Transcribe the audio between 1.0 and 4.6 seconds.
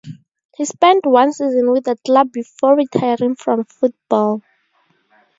one season with the club before retiring from football.